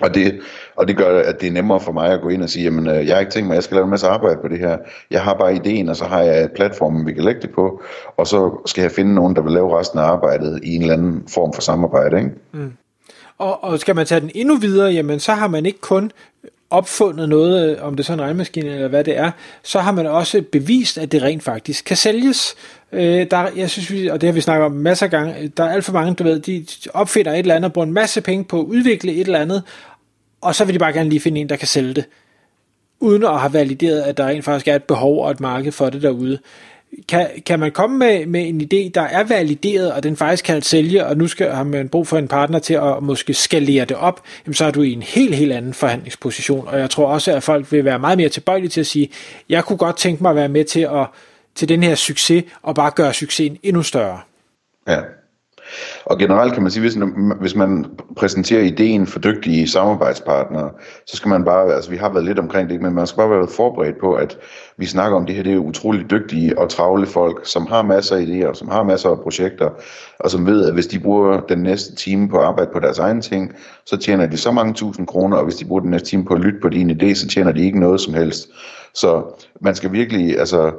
Og 0.00 0.14
det, 0.14 0.40
og 0.76 0.88
det 0.88 0.96
gør, 0.96 1.22
at 1.22 1.40
det 1.40 1.46
er 1.46 1.52
nemmere 1.52 1.80
for 1.80 1.92
mig 1.92 2.10
at 2.10 2.20
gå 2.20 2.28
ind 2.28 2.42
og 2.42 2.48
sige, 2.48 2.64
jamen 2.64 2.88
øh, 2.88 3.06
jeg 3.06 3.14
har 3.14 3.20
ikke 3.20 3.32
tænkt 3.32 3.46
mig, 3.46 3.54
at 3.54 3.56
jeg 3.56 3.62
skal 3.64 3.74
lave 3.74 3.84
en 3.84 3.90
masse 3.90 4.06
arbejde 4.06 4.38
på 4.42 4.48
det 4.48 4.58
her. 4.58 4.78
Jeg 5.10 5.22
har 5.22 5.34
bare 5.34 5.54
ideen, 5.54 5.88
og 5.88 5.96
så 5.96 6.04
har 6.04 6.22
jeg 6.22 6.44
et 6.44 6.52
platform, 6.52 7.06
vi 7.06 7.12
kan 7.12 7.24
lægge 7.24 7.40
det 7.40 7.50
på, 7.50 7.82
og 8.16 8.26
så 8.26 8.60
skal 8.66 8.82
jeg 8.82 8.90
finde 8.90 9.14
nogen, 9.14 9.36
der 9.36 9.42
vil 9.42 9.52
lave 9.52 9.78
resten 9.78 9.98
af 9.98 10.02
arbejdet 10.02 10.60
i 10.62 10.74
en 10.74 10.82
eller 10.82 10.94
anden 10.94 11.24
form 11.28 11.52
for 11.52 11.62
samarbejde. 11.62 12.18
Ikke? 12.18 12.30
Mm. 12.52 12.72
Og, 13.38 13.64
og 13.64 13.78
skal 13.78 13.96
man 13.96 14.06
tage 14.06 14.20
den 14.20 14.30
endnu 14.34 14.56
videre, 14.56 14.92
jamen 14.92 15.20
så 15.20 15.32
har 15.32 15.48
man 15.48 15.66
ikke 15.66 15.80
kun 15.80 16.10
opfundet 16.74 17.28
noget, 17.28 17.70
øh, 17.70 17.84
om 17.86 17.96
det 17.96 18.02
er 18.02 18.04
så 18.04 18.12
en 18.12 18.20
regnmaskine 18.20 18.70
eller 18.70 18.88
hvad 18.88 19.04
det 19.04 19.16
er, 19.16 19.30
så 19.62 19.80
har 19.80 19.92
man 19.92 20.06
også 20.06 20.42
bevist, 20.52 20.98
at 20.98 21.12
det 21.12 21.22
rent 21.22 21.42
faktisk 21.42 21.84
kan 21.84 21.96
sælges. 21.96 22.54
Øh, 22.92 23.26
der, 23.30 23.48
jeg 23.56 23.70
synes, 23.70 23.90
vi, 23.90 24.08
og 24.08 24.20
det 24.20 24.26
har 24.26 24.34
vi 24.34 24.40
snakket 24.40 24.66
om 24.66 24.72
masser 24.72 25.06
af 25.06 25.10
gange, 25.10 25.38
øh, 25.38 25.50
der 25.56 25.64
er 25.64 25.72
alt 25.72 25.84
for 25.84 25.92
mange, 25.92 26.14
du 26.14 26.24
ved, 26.24 26.40
de 26.40 26.66
opfinder 26.94 27.32
et 27.32 27.38
eller 27.38 27.54
andet 27.54 27.68
og 27.68 27.72
bruger 27.72 27.86
en 27.86 27.92
masse 27.92 28.20
penge 28.20 28.44
på 28.44 28.60
at 28.60 28.64
udvikle 28.64 29.12
et 29.12 29.20
eller 29.20 29.38
andet, 29.38 29.62
og 30.40 30.54
så 30.54 30.64
vil 30.64 30.74
de 30.74 30.78
bare 30.78 30.92
gerne 30.92 31.08
lige 31.08 31.20
finde 31.20 31.40
en, 31.40 31.48
der 31.48 31.56
kan 31.56 31.68
sælge 31.68 31.94
det, 31.94 32.04
uden 33.00 33.24
at 33.24 33.40
have 33.40 33.52
valideret, 33.52 34.00
at 34.02 34.16
der 34.16 34.26
rent 34.26 34.44
faktisk 34.44 34.68
er 34.68 34.74
et 34.74 34.84
behov 34.84 35.24
og 35.24 35.30
et 35.30 35.40
marked 35.40 35.72
for 35.72 35.90
det 35.90 36.02
derude. 36.02 36.38
Kan, 37.08 37.28
kan 37.46 37.60
man 37.60 37.72
komme 37.72 37.98
med, 37.98 38.26
med 38.26 38.48
en 38.48 38.60
idé, 38.60 38.90
der 38.94 39.00
er 39.00 39.24
valideret, 39.24 39.92
og 39.92 40.02
den 40.02 40.16
faktisk 40.16 40.44
kan 40.44 40.62
sælge, 40.62 41.06
og 41.06 41.16
nu 41.16 41.26
skal, 41.26 41.50
har 41.50 41.64
man 41.64 41.88
brug 41.88 42.06
for 42.06 42.18
en 42.18 42.28
partner 42.28 42.58
til 42.58 42.74
at 42.74 43.02
måske 43.02 43.34
skalere 43.34 43.84
det 43.84 43.96
op, 43.96 44.22
jamen 44.46 44.54
så 44.54 44.64
er 44.64 44.70
du 44.70 44.82
i 44.82 44.92
en 44.92 45.02
helt, 45.02 45.34
helt 45.34 45.52
anden 45.52 45.74
forhandlingsposition. 45.74 46.68
Og 46.68 46.78
jeg 46.78 46.90
tror 46.90 47.06
også, 47.06 47.32
at 47.36 47.42
folk 47.42 47.72
vil 47.72 47.84
være 47.84 47.98
meget 47.98 48.18
mere 48.18 48.28
tilbøjelige 48.28 48.70
til 48.70 48.80
at 48.80 48.86
sige, 48.86 49.10
jeg 49.48 49.64
kunne 49.64 49.78
godt 49.78 49.96
tænke 49.96 50.22
mig 50.22 50.30
at 50.30 50.36
være 50.36 50.48
med 50.48 50.64
til, 50.64 50.80
at, 50.80 51.06
til 51.54 51.68
den 51.68 51.82
her 51.82 51.94
succes, 51.94 52.44
og 52.62 52.74
bare 52.74 52.90
gøre 52.90 53.14
succesen 53.14 53.58
endnu 53.62 53.82
større. 53.82 54.20
Ja, 54.88 55.00
og 56.04 56.18
generelt 56.18 56.52
kan 56.52 56.62
man 56.62 56.72
sige, 56.72 56.80
hvis, 56.80 56.98
hvis 57.40 57.56
man 57.56 57.86
præsenterer 58.16 58.62
ideen 58.62 59.06
for 59.06 59.18
dygtige 59.18 59.68
samarbejdspartnere, 59.68 60.70
så 61.06 61.16
skal 61.16 61.28
man 61.28 61.44
bare, 61.44 61.74
altså 61.74 61.90
vi 61.90 61.96
har 61.96 62.12
været 62.12 62.24
lidt 62.24 62.38
omkring 62.38 62.70
det, 62.70 62.82
men 62.82 62.94
man 62.94 63.06
skal 63.06 63.16
bare 63.16 63.30
være 63.30 63.48
forberedt 63.48 64.00
på, 64.00 64.12
at 64.12 64.38
vi 64.78 64.86
snakker 64.86 65.16
om 65.16 65.26
det 65.26 65.34
her, 65.34 65.42
det 65.42 65.52
er 65.52 65.58
utroligt 65.58 66.10
dygtige 66.10 66.58
og 66.58 66.68
travle 66.68 67.06
folk, 67.06 67.40
som 67.46 67.66
har 67.66 67.82
masser 67.82 68.16
af 68.16 68.22
idéer, 68.22 68.54
som 68.54 68.68
har 68.68 68.82
masser 68.82 69.10
af 69.10 69.20
projekter, 69.20 69.70
og 70.18 70.30
som 70.30 70.46
ved, 70.46 70.66
at 70.66 70.74
hvis 70.74 70.86
de 70.86 70.98
bruger 71.00 71.40
den 71.40 71.58
næste 71.58 71.94
time 71.94 72.28
på 72.28 72.38
at 72.38 72.44
arbejde 72.44 72.70
på 72.72 72.80
deres 72.80 72.98
egen 72.98 73.20
ting, 73.20 73.52
så 73.86 73.96
tjener 73.96 74.26
de 74.26 74.36
så 74.36 74.52
mange 74.52 74.74
tusind 74.74 75.06
kroner, 75.06 75.36
og 75.36 75.44
hvis 75.44 75.56
de 75.56 75.64
bruger 75.64 75.80
den 75.80 75.90
næste 75.90 76.08
time 76.08 76.24
på 76.24 76.34
at 76.34 76.40
lytte 76.40 76.58
på 76.62 76.68
din 76.68 76.90
idé, 76.90 77.14
så 77.14 77.28
tjener 77.28 77.52
de 77.52 77.64
ikke 77.64 77.80
noget 77.80 78.00
som 78.00 78.14
helst. 78.14 78.48
Så 78.94 79.22
man 79.60 79.74
skal 79.74 79.92
virkelig, 79.92 80.38
altså 80.38 80.72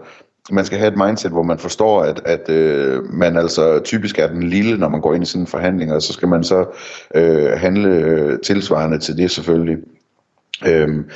man 0.52 0.66
skal 0.66 0.78
have 0.78 0.92
et 0.92 0.98
mindset, 0.98 1.32
hvor 1.32 1.44
man 1.44 1.60
forstår, 1.60 2.02
at, 2.02 2.22
at 2.26 2.50
øh, 2.50 3.14
man 3.14 3.38
altså 3.38 3.80
typisk 3.84 4.20
er 4.20 4.28
den 4.28 4.44
lille, 4.44 4.78
når 4.78 4.90
man 4.90 5.02
går 5.02 5.14
ind 5.14 5.24
i 5.24 5.26
sådan 5.26 5.42
en 5.42 5.48
forhandling, 5.48 5.94
og 5.94 6.02
så 6.02 6.14
skal 6.14 6.28
man 6.28 6.44
så 6.44 6.66
øh, 7.16 7.52
handle 7.52 7.90
øh, 7.90 8.40
tilsvarende 8.40 9.00
til 9.00 9.18
det 9.18 9.32
selvfølgelig. 9.32 9.78
Øhm, 10.66 11.10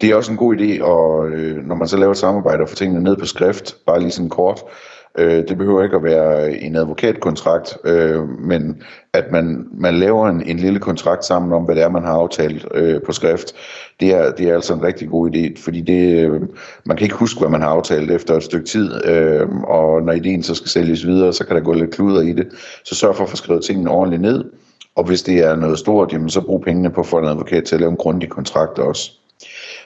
det 0.00 0.10
er 0.10 0.14
også 0.14 0.30
en 0.30 0.38
god 0.38 0.56
idé, 0.56 0.82
og 0.82 1.28
øh, 1.28 1.66
når 1.66 1.74
man 1.74 1.88
så 1.88 1.96
laver 1.96 2.10
et 2.10 2.18
samarbejde 2.18 2.62
og 2.62 2.68
får 2.68 2.76
tingene 2.76 3.02
ned 3.02 3.16
på 3.16 3.26
skrift, 3.26 3.76
bare 3.86 4.00
lige 4.00 4.10
sådan 4.10 4.28
kort, 4.28 4.60
Øh, 4.60 4.93
Øh, 5.18 5.48
det 5.48 5.58
behøver 5.58 5.82
ikke 5.82 5.96
at 5.96 6.02
være 6.02 6.56
en 6.56 6.76
advokatkontrakt, 6.76 7.76
øh, 7.84 8.28
men 8.28 8.82
at 9.12 9.24
man, 9.32 9.68
man 9.72 9.94
laver 9.94 10.28
en, 10.28 10.42
en 10.42 10.56
lille 10.56 10.78
kontrakt 10.78 11.24
sammen 11.24 11.52
om, 11.52 11.62
hvad 11.62 11.74
det 11.74 11.82
er, 11.82 11.88
man 11.88 12.04
har 12.04 12.12
aftalt 12.12 12.66
øh, 12.74 13.02
på 13.06 13.12
skrift. 13.12 13.54
Det 14.00 14.14
er, 14.14 14.30
det 14.32 14.48
er 14.48 14.54
altså 14.54 14.74
en 14.74 14.82
rigtig 14.82 15.08
god 15.08 15.30
idé, 15.30 15.62
fordi 15.64 15.80
det, 15.80 16.28
øh, 16.28 16.40
man 16.84 16.96
kan 16.96 17.04
ikke 17.04 17.16
huske, 17.16 17.40
hvad 17.40 17.50
man 17.50 17.62
har 17.62 17.68
aftalt 17.68 18.10
efter 18.10 18.34
et 18.36 18.42
stykke 18.42 18.66
tid, 18.66 19.04
øh, 19.04 19.48
og 19.50 20.02
når 20.02 20.12
ideen 20.12 20.42
så 20.42 20.54
skal 20.54 20.68
sælges 20.68 21.06
videre, 21.06 21.32
så 21.32 21.46
kan 21.46 21.56
der 21.56 21.62
gå 21.62 21.72
lidt 21.72 21.94
kluder 21.94 22.22
i 22.22 22.32
det. 22.32 22.46
Så 22.84 22.94
sørg 22.94 23.16
for 23.16 23.24
at 23.24 23.30
få 23.30 23.36
skrevet 23.36 23.64
tingene 23.64 23.90
ordentligt 23.90 24.22
ned, 24.22 24.44
og 24.96 25.04
hvis 25.04 25.22
det 25.22 25.38
er 25.38 25.56
noget 25.56 25.78
stort, 25.78 26.12
jamen, 26.12 26.30
så 26.30 26.40
brug 26.40 26.62
pengene 26.62 26.90
på 26.90 27.00
at 27.00 27.06
få 27.06 27.18
en 27.18 27.28
advokat 27.28 27.64
til 27.64 27.74
at 27.74 27.80
lave 27.80 27.90
en 27.90 27.96
grundig 27.96 28.28
kontrakt 28.28 28.78
også. 28.78 29.10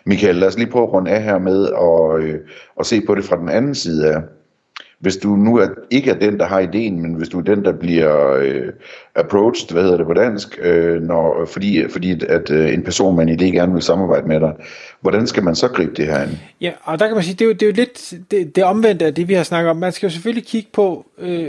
Michael, 0.06 0.36
lad 0.36 0.48
os 0.48 0.58
lige 0.58 0.70
prøve 0.70 0.82
at 0.82 0.92
runde 0.92 1.10
af 1.10 1.22
her 1.22 1.38
med 1.38 1.68
at, 1.68 2.24
øh, 2.24 2.38
se 2.82 3.00
på 3.00 3.14
det 3.14 3.24
fra 3.24 3.36
den 3.36 3.48
anden 3.48 3.74
side 3.74 4.14
af 4.14 4.22
hvis 5.00 5.16
du 5.16 5.36
nu 5.36 5.56
er, 5.56 5.68
ikke 5.90 6.10
er 6.10 6.18
den, 6.18 6.38
der 6.38 6.46
har 6.46 6.58
ideen, 6.58 7.02
men 7.02 7.14
hvis 7.14 7.28
du 7.28 7.38
er 7.38 7.42
den, 7.42 7.64
der 7.64 7.72
bliver 7.72 8.32
øh, 8.32 8.72
approached, 9.14 9.72
hvad 9.72 9.82
hedder 9.82 9.96
det 9.96 10.06
på 10.06 10.14
dansk, 10.14 10.58
øh, 10.62 11.02
når, 11.02 11.48
fordi, 11.52 11.88
fordi 11.90 12.24
at 12.28 12.50
øh, 12.50 12.74
en 12.74 12.82
person 12.82 13.16
med 13.16 13.28
en 13.28 13.40
idé 13.40 13.44
gerne 13.44 13.72
vil 13.72 13.82
samarbejde 13.82 14.28
med 14.28 14.40
dig, 14.40 14.52
hvordan 15.00 15.26
skal 15.26 15.42
man 15.42 15.54
så 15.54 15.68
gribe 15.68 15.94
det 15.96 16.06
her 16.06 16.18
an? 16.18 16.38
Ja, 16.60 16.72
og 16.82 16.98
der 16.98 17.06
kan 17.06 17.14
man 17.14 17.24
sige, 17.24 17.34
det 17.34 17.40
er 17.40 17.46
jo, 17.46 17.52
det 17.52 17.62
er 17.62 17.66
jo 17.66 17.72
lidt 17.72 18.14
det, 18.30 18.56
det 18.56 18.64
omvendte 18.64 19.04
af 19.04 19.14
det, 19.14 19.28
vi 19.28 19.34
har 19.34 19.42
snakket 19.42 19.70
om. 19.70 19.76
Man 19.76 19.92
skal 19.92 20.06
jo 20.06 20.12
selvfølgelig 20.12 20.46
kigge 20.46 20.68
på, 20.72 21.06
øh, 21.18 21.48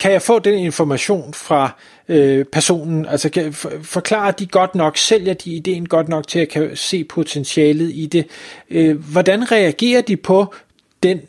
kan 0.00 0.12
jeg 0.12 0.22
få 0.22 0.38
den 0.38 0.58
information 0.58 1.34
fra 1.34 1.70
øh, 2.08 2.44
personen, 2.44 3.06
altså 3.06 3.30
kan, 3.30 3.52
for, 3.52 3.70
forklare 3.82 4.32
de 4.38 4.46
godt 4.46 4.74
nok, 4.74 4.96
sælger 4.96 5.34
de 5.34 5.50
ideen 5.50 5.86
godt 5.86 6.08
nok 6.08 6.28
til 6.28 6.38
at 6.38 6.48
kan 6.48 6.70
se 6.74 7.04
potentialet 7.04 7.90
i 7.94 8.06
det, 8.06 8.26
øh, 8.70 9.12
hvordan 9.12 9.52
reagerer 9.52 10.00
de 10.00 10.16
på 10.16 10.54
den 11.02 11.20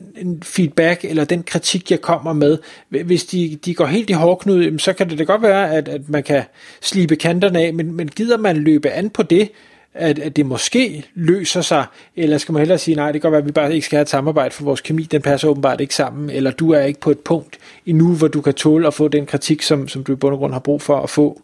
feedback 0.43 1.05
eller 1.05 1.23
den 1.23 1.43
kritik, 1.43 1.91
jeg 1.91 2.01
kommer 2.01 2.33
med. 2.33 2.57
Hvis 2.89 3.25
de, 3.25 3.59
de 3.65 3.73
går 3.73 3.85
helt 3.85 4.09
i 4.09 4.13
hårdknud, 4.13 4.79
så 4.79 4.93
kan 4.93 5.09
det 5.09 5.19
da 5.19 5.23
godt 5.23 5.41
være, 5.41 5.75
at, 5.75 5.87
at 5.87 6.09
man 6.09 6.23
kan 6.23 6.43
slibe 6.81 7.15
kanterne 7.15 7.59
af, 7.59 7.73
men, 7.73 7.93
men 7.93 8.07
gider 8.07 8.37
man 8.37 8.57
løbe 8.57 8.89
an 8.89 9.09
på 9.09 9.23
det, 9.23 9.51
at, 9.93 10.19
at 10.19 10.35
det 10.35 10.45
måske 10.45 11.05
løser 11.13 11.61
sig, 11.61 11.85
eller 12.15 12.37
skal 12.37 12.53
man 12.53 12.59
hellere 12.59 12.77
sige, 12.77 12.95
nej, 12.95 13.11
det 13.11 13.21
kan 13.21 13.31
godt 13.31 13.31
være, 13.31 13.41
at 13.41 13.47
vi 13.47 13.51
bare 13.51 13.73
ikke 13.73 13.85
skal 13.85 13.97
have 13.97 14.01
et 14.01 14.09
samarbejde, 14.09 14.53
for 14.53 14.63
vores 14.63 14.81
kemi, 14.81 15.03
den 15.03 15.21
passer 15.21 15.47
åbenbart 15.47 15.81
ikke 15.81 15.95
sammen, 15.95 16.29
eller 16.29 16.51
du 16.51 16.71
er 16.71 16.81
ikke 16.81 16.99
på 16.99 17.11
et 17.11 17.19
punkt 17.19 17.59
endnu, 17.85 18.13
hvor 18.15 18.27
du 18.27 18.41
kan 18.41 18.53
tåle 18.53 18.87
at 18.87 18.93
få 18.93 19.07
den 19.07 19.25
kritik, 19.25 19.61
som, 19.61 19.87
som 19.87 20.03
du 20.03 20.13
i 20.13 20.15
bund 20.15 20.33
og 20.33 20.39
grund 20.39 20.53
har 20.53 20.59
brug 20.59 20.81
for 20.81 20.99
at 21.01 21.09
få. 21.09 21.41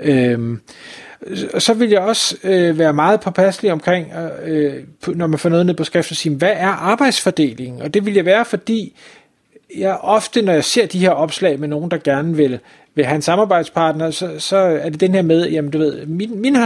Øhm, 0.00 0.60
så 1.58 1.74
vil 1.74 1.90
jeg 1.90 2.00
også 2.00 2.36
øh, 2.44 2.78
være 2.78 2.92
meget 2.92 3.20
påpasselig 3.20 3.72
omkring, 3.72 4.12
øh, 4.44 4.74
når 5.08 5.26
man 5.26 5.38
får 5.38 5.48
noget 5.48 5.66
ned 5.66 5.74
på 5.74 5.84
skrift, 5.84 6.10
og 6.10 6.16
sige, 6.16 6.36
hvad 6.36 6.52
er 6.56 6.68
arbejdsfordelingen? 6.68 7.82
Og 7.82 7.94
det 7.94 8.06
vil 8.06 8.14
jeg 8.14 8.24
være, 8.24 8.44
fordi 8.44 8.96
jeg 9.76 9.98
ofte, 10.00 10.42
når 10.42 10.52
jeg 10.52 10.64
ser 10.64 10.86
de 10.86 10.98
her 10.98 11.10
opslag 11.10 11.60
med 11.60 11.68
nogen, 11.68 11.90
der 11.90 11.96
gerne 11.96 12.36
vil, 12.36 12.58
vil 12.94 13.04
have 13.04 13.16
en 13.16 13.22
samarbejdspartner, 13.22 14.10
så, 14.10 14.30
så 14.38 14.56
er 14.56 14.88
det 14.88 15.00
den 15.00 15.14
her 15.14 15.22
med, 15.22 15.48
jamen 15.48 15.70
du 15.70 15.78
ved, 15.78 16.06
min, 16.06 16.40
min 16.40 16.56
50% 16.56 16.60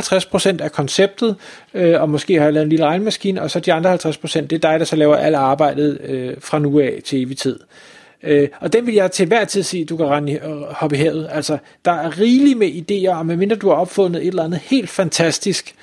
er 0.61 0.69
konceptet, 0.69 1.37
øh, 1.75 2.03
og 2.03 2.11
måske 2.11 2.35
har 2.35 2.45
jeg 2.45 2.53
lavet 2.53 2.65
en 2.65 2.71
lille 2.71 2.85
regnmaskine, 2.85 3.43
og 3.43 3.51
så 3.51 3.61
de 3.61 3.73
andre 3.73 3.95
50%, 3.95 3.99
det 4.41 4.53
er 4.53 4.59
dig, 4.59 4.79
der 4.79 4.85
så 4.85 4.97
laver 4.97 5.17
alt 5.17 5.37
arbejdet 5.37 6.01
øh, 6.05 6.35
fra 6.41 6.59
nu 6.59 6.81
af 6.81 7.01
til 7.05 7.23
evig 7.23 7.39
tid. 7.39 7.59
Øh, 7.61 7.98
Øh, 8.23 8.49
og 8.61 8.73
den 8.73 8.87
vil 8.87 8.95
jeg 8.95 9.11
til 9.11 9.27
hver 9.27 9.45
tid 9.45 9.63
sige, 9.63 9.85
du 9.85 9.97
kan 9.97 10.07
rende, 10.07 10.33
øh, 10.33 10.61
hoppe 10.61 10.97
i 10.97 10.99
havet. 10.99 11.29
Altså, 11.31 11.59
der 11.85 11.93
er 11.93 12.19
rigeligt 12.19 12.59
med 12.59 12.69
idéer, 12.69 13.19
og 13.19 13.27
medmindre 13.27 13.57
du 13.57 13.69
har 13.69 13.77
opfundet 13.77 14.23
et 14.23 14.29
eller 14.29 14.45
andet 14.45 14.61
helt 14.61 14.91
fantastisk, 14.91 15.75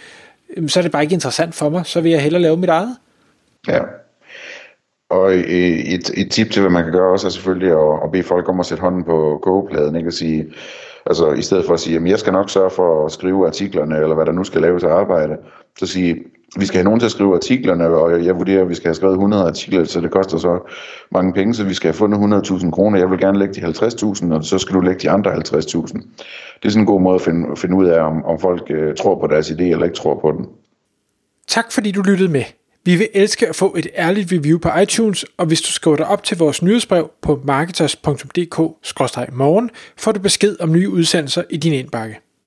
øh, 0.58 0.70
så 0.70 0.80
er 0.80 0.82
det 0.82 0.92
bare 0.92 1.04
ikke 1.04 1.13
interessant 1.13 1.56
for 1.56 1.70
mig, 1.70 1.86
så 1.86 2.01
vil 2.01 2.12
jeg 2.12 2.22
hellere 2.22 2.42
lave 2.42 2.58
mit 2.58 2.70
eget. 2.70 2.98
Ja, 3.68 3.80
og 5.10 5.34
øh, 5.34 5.44
et, 5.44 6.12
et 6.18 6.32
tip 6.32 6.51
til, 6.51 6.62
hvad 6.62 6.72
man 6.72 6.84
kan 6.84 6.94
gøre 6.94 7.12
også, 7.12 7.27
er 7.27 7.32
selvfølgelig 7.32 7.72
at, 7.72 8.00
at 8.04 8.12
bede 8.12 8.24
folk 8.24 8.50
om 8.50 8.60
at 8.60 8.65
sætte 8.65 8.82
hånden 8.82 9.04
på 9.04 9.39
kogepladen, 9.44 9.96
ikke 9.96 10.08
at 10.08 10.13
sige, 10.13 10.54
altså 11.06 11.32
i 11.32 11.42
stedet 11.42 11.65
for 11.65 11.74
at 11.74 11.80
sige, 11.80 11.98
at 11.98 12.08
jeg 12.08 12.20
skal 12.20 12.34
nok 12.34 12.50
sørge 12.50 12.70
for 12.70 13.06
at 13.06 13.12
skrive 13.12 13.48
artiklerne, 13.48 13.96
eller 13.96 14.15
hvad 14.15 14.25
der 14.25 14.32
nu 14.32 14.44
skal 14.44 14.62
laves 14.62 14.84
af 14.84 14.89
arbejde, 14.89 15.38
så 15.80 15.88
sige, 15.88 16.24
vi 16.59 16.65
skal 16.65 16.77
have 16.77 16.83
nogen 16.83 17.00
til 17.00 17.05
at 17.05 17.12
skrive 17.12 17.35
artiklerne, 17.35 17.88
og 17.88 18.25
jeg 18.25 18.35
vurderer, 18.35 18.62
at 18.62 18.69
vi 18.69 18.75
skal 18.75 18.88
have 18.88 18.95
skrevet 18.95 19.13
100 19.13 19.43
artikler, 19.43 19.83
så 19.83 20.01
det 20.01 20.12
koster 20.12 20.38
så 20.38 20.59
mange 21.12 21.33
penge, 21.33 21.53
så 21.53 21.63
vi 21.63 21.74
skal 21.74 21.88
have 21.88 21.93
fundet 21.93 22.47
100.000 22.47 22.71
kroner. 22.71 23.00
Jeg 23.00 23.12
vil 23.12 23.19
gerne 23.19 23.39
lægge 23.39 23.53
de 23.53 23.62
50.000, 23.62 24.33
og 24.33 24.43
så 24.43 24.57
skal 24.57 24.75
du 24.75 24.79
lægge 24.79 25.00
de 25.00 25.09
andre 25.09 25.33
50.000. 25.33 25.41
Det 25.41 25.53
er 26.63 26.69
sådan 26.69 26.81
en 26.81 26.85
god 26.85 27.01
måde 27.01 27.15
at 27.15 27.21
finde, 27.21 27.57
finde 27.57 27.75
ud 27.75 27.85
af, 27.85 28.01
om, 28.01 28.25
om 28.25 28.39
folk 28.39 28.63
øh, 28.69 28.95
tror 28.95 29.19
på 29.19 29.27
deres 29.27 29.50
idé 29.50 29.63
eller 29.63 29.83
ikke 29.83 29.97
tror 29.97 30.19
på 30.19 30.31
den. 30.31 30.45
Tak 31.47 31.71
fordi 31.71 31.91
du 31.91 32.01
lyttede 32.01 32.31
med. 32.31 32.43
Vi 32.85 32.95
vil 32.95 33.09
elske 33.13 33.50
at 33.50 33.55
få 33.55 33.75
et 33.77 33.88
ærligt 33.95 34.31
review 34.31 34.59
på 34.59 34.69
iTunes, 34.81 35.25
og 35.38 35.45
hvis 35.45 35.62
du 35.62 35.71
skriver 35.71 35.97
dig 35.97 36.07
op 36.07 36.24
til 36.24 36.38
vores 36.38 36.62
nyhedsbrev 36.62 37.12
på 37.21 37.41
marketers.dk-morgen, 37.43 39.69
får 39.97 40.12
du 40.12 40.19
besked 40.19 40.55
om 40.59 40.71
nye 40.71 40.89
udsendelser 40.89 41.43
i 41.50 41.57
din 41.57 41.74
indbakke. 41.74 42.25